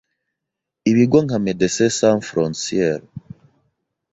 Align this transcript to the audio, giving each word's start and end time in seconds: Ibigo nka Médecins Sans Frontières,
Ibigo 0.89 1.17
nka 1.25 1.37
Médecins 1.45 1.95
Sans 1.99 2.19
Frontières, 2.29 3.03